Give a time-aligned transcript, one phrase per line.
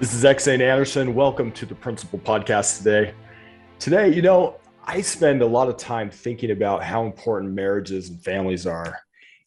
[0.00, 0.44] This is X.
[0.44, 0.62] St.
[0.62, 1.14] Anderson.
[1.14, 3.12] Welcome to the Principal Podcast today.
[3.78, 8.18] Today, you know, I spend a lot of time thinking about how important marriages and
[8.24, 8.98] families are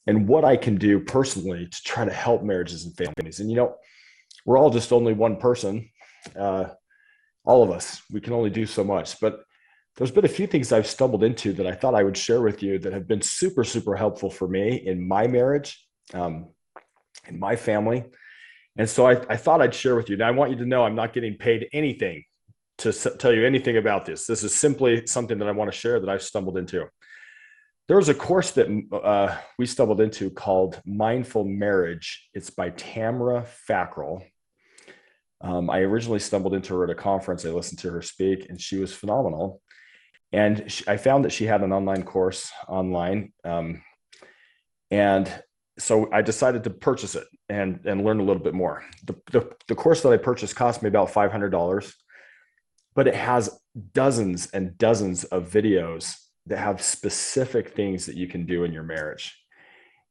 [0.05, 3.39] and what I can do personally to try to help marriages and families.
[3.39, 3.77] And, you know,
[4.45, 5.89] we're all just only one person,
[6.35, 6.65] uh,
[7.43, 8.03] all of us.
[8.11, 9.19] We can only do so much.
[9.19, 9.43] But
[9.95, 12.61] there's been a few things I've stumbled into that I thought I would share with
[12.61, 15.83] you that have been super, super helpful for me in my marriage,
[16.13, 16.49] um,
[17.27, 18.03] in my family
[18.77, 20.17] and so I, I thought I'd share with you.
[20.17, 22.23] Now, I want you to know I'm not getting paid anything
[22.79, 24.25] to s- tell you anything about this.
[24.25, 26.87] This is simply something that I want to share that I've stumbled into.
[27.87, 32.29] There was a course that uh, we stumbled into called Mindful Marriage.
[32.33, 34.23] It's by Tamara Fackrell.
[35.41, 37.45] Um, I originally stumbled into her at a conference.
[37.45, 39.61] I listened to her speak, and she was phenomenal.
[40.31, 43.33] And she, I found that she had an online course online.
[43.43, 43.83] Um,
[44.89, 45.29] and
[45.79, 48.83] so I decided to purchase it and and learn a little bit more.
[49.05, 51.95] The, the, the course that I purchased cost me about five hundred dollars,
[52.95, 53.59] but it has
[53.93, 58.83] dozens and dozens of videos that have specific things that you can do in your
[58.83, 59.37] marriage.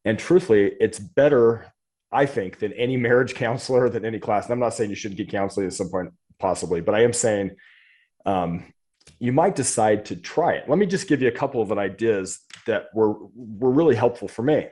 [0.04, 1.72] And truthfully, it's better,
[2.10, 4.44] I think, than any marriage counselor, than any class.
[4.44, 7.12] And I'm not saying you shouldn't get counseling at some point, possibly, but I am
[7.12, 7.52] saying
[8.26, 8.72] um,
[9.18, 10.68] you might decide to try it.
[10.68, 14.42] Let me just give you a couple of ideas that were were really helpful for
[14.42, 14.66] me.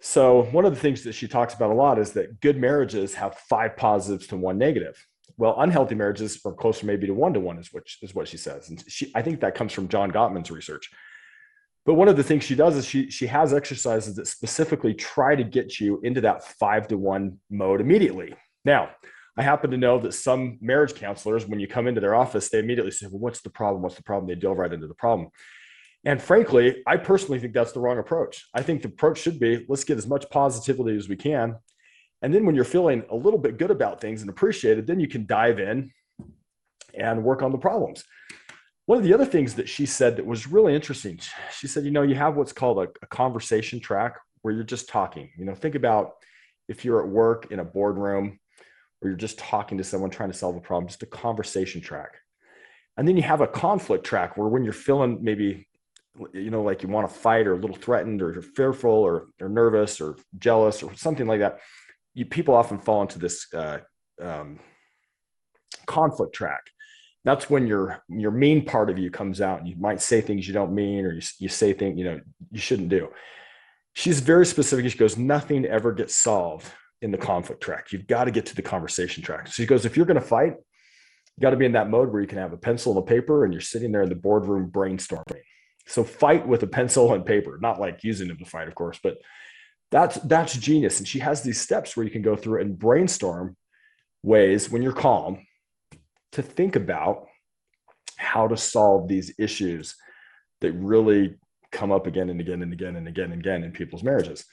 [0.00, 3.14] So, one of the things that she talks about a lot is that good marriages
[3.14, 4.96] have five positives to one negative.
[5.38, 8.36] Well, unhealthy marriages are closer maybe to one to one, is what, is what she
[8.36, 8.68] says.
[8.68, 10.90] And she, I think that comes from John Gottman's research.
[11.84, 15.36] But one of the things she does is she, she has exercises that specifically try
[15.36, 18.34] to get you into that five to one mode immediately.
[18.64, 18.90] Now,
[19.36, 22.58] I happen to know that some marriage counselors, when you come into their office, they
[22.58, 23.82] immediately say, Well, what's the problem?
[23.82, 24.26] What's the problem?
[24.26, 25.28] They delve right into the problem.
[26.06, 28.46] And frankly, I personally think that's the wrong approach.
[28.54, 31.56] I think the approach should be let's get as much positivity as we can.
[32.22, 35.08] And then when you're feeling a little bit good about things and appreciated, then you
[35.08, 35.90] can dive in
[36.94, 38.04] and work on the problems.
[38.86, 41.18] One of the other things that she said that was really interesting,
[41.52, 44.88] she said, you know, you have what's called a, a conversation track where you're just
[44.88, 45.28] talking.
[45.36, 46.12] You know, think about
[46.68, 48.38] if you're at work in a boardroom
[49.02, 52.14] or you're just talking to someone trying to solve a problem, just a conversation track.
[52.96, 55.66] And then you have a conflict track where when you're feeling maybe
[56.32, 59.48] you know, like you want to fight or a little threatened or fearful or, or
[59.48, 61.58] nervous or jealous or something like that,
[62.14, 63.78] you people often fall into this uh,
[64.20, 64.58] um,
[65.86, 66.62] conflict track.
[67.24, 69.58] That's when your your mean part of you comes out.
[69.60, 72.20] And you might say things you don't mean, or you, you say things you know
[72.50, 73.08] you shouldn't do.
[73.92, 74.90] She's very specific.
[74.90, 76.66] She goes, nothing ever gets solved
[77.00, 77.92] in the conflict track.
[77.92, 79.46] You've got to get to the conversation track.
[79.46, 82.12] So she goes, if you're going to fight, you got to be in that mode
[82.12, 84.14] where you can have a pencil and a paper, and you're sitting there in the
[84.14, 85.42] boardroom brainstorming
[85.86, 88.98] so fight with a pencil and paper, not like using them to fight, of course,
[89.02, 89.18] but
[89.90, 90.98] that's that's genius.
[90.98, 93.56] And she has these steps where you can go through and brainstorm
[94.22, 95.46] ways when you're calm
[96.32, 97.26] to think about
[98.16, 99.94] how to solve these issues
[100.60, 101.36] that really
[101.70, 104.44] come up again and again and again and again and again in people's marriages.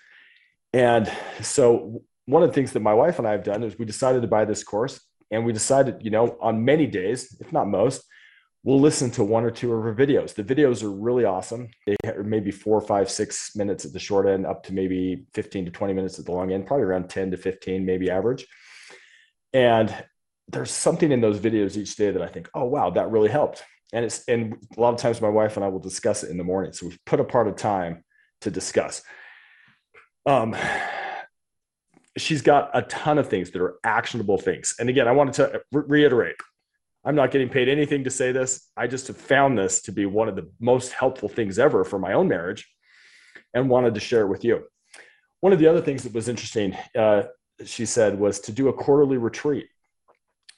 [0.74, 1.12] And
[1.42, 4.22] so one of the things that my wife and I have done is we decided
[4.22, 5.00] to buy this course
[5.32, 8.04] and we decided, you know, on many days, if not most,
[8.64, 10.34] we'll listen to one or two of her videos.
[10.34, 11.70] The videos are really awesome.
[11.86, 15.66] They are maybe four, five, six minutes at the short end, up to maybe 15
[15.66, 18.48] to 20 minutes at the long end, probably around 10 to 15, maybe average.
[19.52, 19.94] And
[20.48, 23.64] there's something in those videos each day that I think, oh wow, that really helped.
[23.92, 26.38] And it's and a lot of times my wife and I will discuss it in
[26.38, 26.74] the morning.
[26.74, 28.04] So we've put apart a time
[28.42, 29.04] to discuss.
[30.26, 30.56] Um,
[32.18, 34.76] she's got a ton of things that are actionable things.
[34.80, 36.36] And again, I wanted to re- reiterate
[37.06, 38.70] I'm not getting paid anything to say this.
[38.78, 42.00] I just have found this to be one of the most helpful things ever for
[42.00, 42.68] my own marriage
[43.54, 44.64] and wanted to share it with you.
[45.42, 47.24] One of the other things that was interesting, uh,
[47.66, 49.68] she said, was to do a quarterly retreat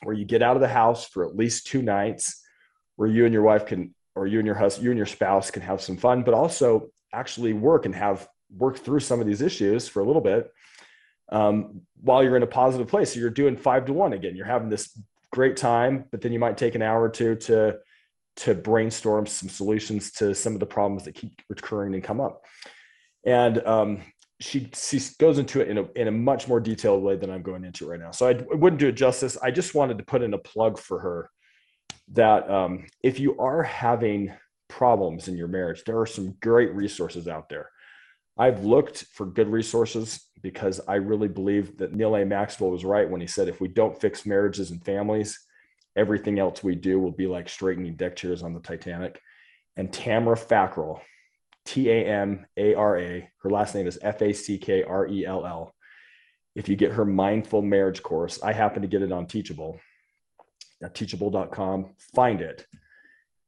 [0.04, 2.42] where you get out of the house for at least two nights
[2.96, 5.50] where you and your wife can, or you and your husband, you and your spouse
[5.50, 9.42] can have some fun, but also actually work and have work through some of these
[9.42, 10.52] issues for a little bit
[11.32, 13.14] um, while you're in a positive place.
[13.14, 14.36] So you're doing five to one again.
[14.36, 14.98] You're having this
[15.32, 17.78] great time, but then you might take an hour or two to
[18.38, 22.44] to brainstorm some solutions to some of the problems that keep recurring and come up.
[23.26, 24.02] And um,
[24.40, 27.42] she she goes into it in a in a much more detailed way than I'm
[27.42, 28.12] going into right now.
[28.12, 29.38] So I, wouldn't do it justice.
[29.42, 31.30] I just wanted to put in a plug for her
[32.14, 34.34] that um, if you are having
[34.68, 37.70] problems in your marriage, there are some great resources out there.
[38.38, 42.26] I've looked for good resources because I really believe that Neal A.
[42.26, 45.40] Maxwell was right when he said if we don't fix marriages and families,
[45.96, 49.22] everything else we do will be like straightening deck chairs on the Titanic.
[49.78, 51.00] And Tamara Fackrell,
[51.66, 55.08] T A M A R A, her last name is F A C K R
[55.08, 55.76] E L L,
[56.56, 59.80] if you get her mindful marriage course, I happen to get it on Teachable,
[60.94, 61.96] teachable.com.
[62.16, 62.66] Find it.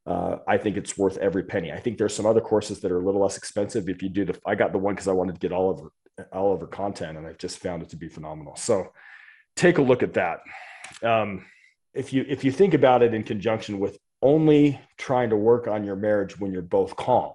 [0.07, 1.71] Uh, I think it's worth every penny.
[1.71, 3.89] I think there's some other courses that are a little less expensive.
[3.89, 5.81] If you do the, I got the one because I wanted to get all of
[5.81, 8.55] her, all of her content, and I've just found it to be phenomenal.
[8.55, 8.93] So
[9.57, 10.39] take a look at that.
[11.03, 11.45] Um,
[11.93, 15.83] if you if you think about it in conjunction with only trying to work on
[15.83, 17.33] your marriage when you're both calm,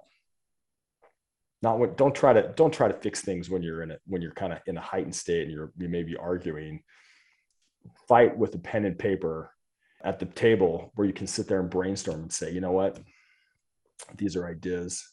[1.61, 4.21] not when don't try to don't try to fix things when you're in it when
[4.21, 6.81] you're kind of in a heightened state and you're you may be arguing
[8.07, 9.51] fight with a pen and paper
[10.03, 12.99] at the table where you can sit there and brainstorm and say you know what?
[14.17, 15.03] These are ideas.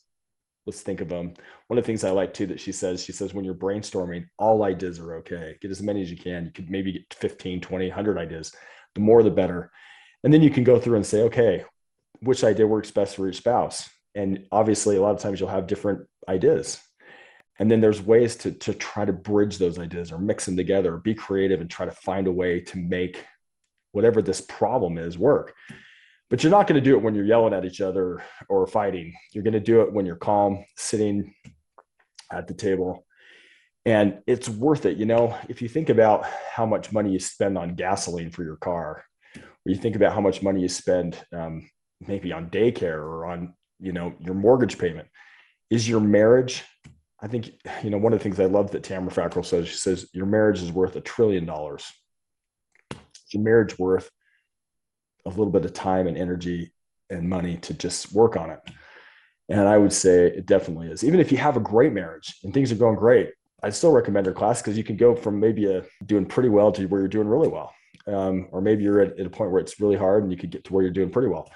[0.66, 1.34] Let's think of them
[1.68, 4.26] one of the things i like too that she says she says when you're brainstorming
[4.38, 5.56] all ideas are okay.
[5.60, 6.44] Get as many as you can.
[6.44, 8.52] You could maybe get 15 20 100 ideas.
[8.94, 9.70] The more the better.
[10.22, 11.64] And then you can go through and say okay
[12.20, 13.88] which idea works best for your spouse?
[14.14, 16.80] And obviously a lot of times you'll have different ideas.
[17.58, 20.94] And then there's ways to to try to bridge those ideas or mix them together
[20.94, 23.24] or be creative and try to find a way to make
[23.92, 25.54] whatever this problem is work.
[26.28, 29.12] But you're not going to do it when you're yelling at each other or fighting.
[29.32, 31.34] You're going to do it when you're calm sitting
[32.32, 33.04] at the table.
[33.84, 35.36] And it's worth it you know?
[35.48, 39.04] If you think about how much money you spend on gasoline for your car
[39.36, 41.68] or you think about how much money you spend um,
[42.06, 45.08] maybe on daycare or on you know your mortgage payment
[45.70, 46.64] is your marriage
[47.20, 47.52] i think
[47.82, 50.26] you know one of the things i love that tamara fackrell says she says your
[50.26, 51.90] marriage is worth a trillion dollars
[53.34, 54.10] your marriage worth
[55.26, 56.72] a little bit of time and energy
[57.10, 58.60] and money to just work on it.
[59.48, 61.02] And i would say it definitely is.
[61.04, 63.32] Even if you have a great marriage and things are going great
[63.62, 66.72] i still recommend her class because you can go from maybe a doing pretty well
[66.72, 67.74] to where you're doing really well.
[68.06, 70.50] Um, or maybe you're at, at a point where it's really hard and you could
[70.50, 71.50] get to where you're doing pretty well.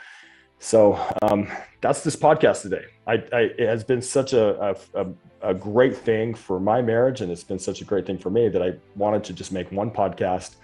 [0.59, 1.50] So um,
[1.81, 2.85] that's this podcast today.
[3.06, 5.06] I, I, it has been such a, a,
[5.43, 8.49] a, great thing for my marriage, and it's been such a great thing for me
[8.49, 10.55] that I wanted to just make one podcast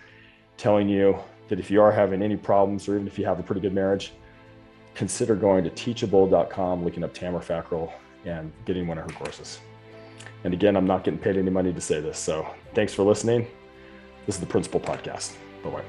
[0.60, 1.18] telling you
[1.48, 3.72] that if you are having any problems, or even if you have a pretty good
[3.72, 4.12] marriage,
[4.94, 7.90] consider going to teachable.com, looking up Tamara Fackrell,
[8.26, 9.58] and getting one of her courses.
[10.44, 12.18] And again, I'm not getting paid any money to say this.
[12.18, 13.46] So thanks for listening.
[14.26, 15.34] This is the Principal Podcast.
[15.64, 15.84] Bye bye.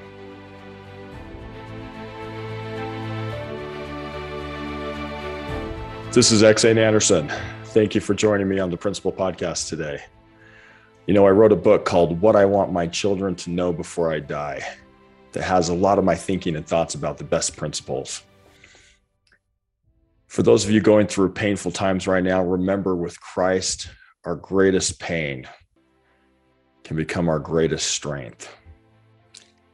[6.12, 6.70] This is X.A.
[6.78, 7.30] Anderson.
[7.66, 10.02] Thank you for joining me on the Principal Podcast today.
[11.06, 14.12] You know, I wrote a book called What I Want My Children to Know Before
[14.12, 14.64] I Die
[15.32, 18.22] that has a lot of my thinking and thoughts about the best principles.
[20.28, 23.90] For those of you going through painful times right now, remember with Christ,
[24.24, 25.48] our greatest pain
[26.84, 28.54] can become our greatest strength.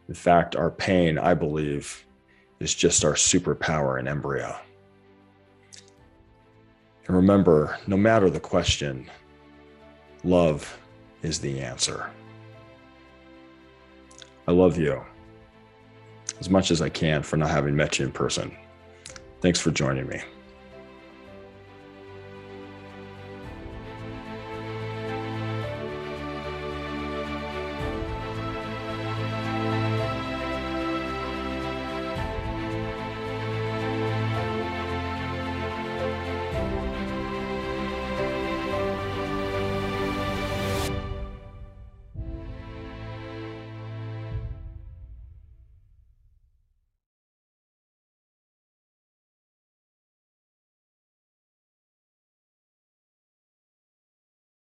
[0.08, 2.06] In fact, our pain, I believe,
[2.58, 4.56] is just our superpower in embryo.
[7.06, 9.10] And remember, no matter the question,
[10.24, 10.78] love
[11.22, 12.10] is the answer.
[14.46, 15.04] I love you
[16.40, 18.56] as much as I can for not having met you in person.
[19.40, 20.20] Thanks for joining me.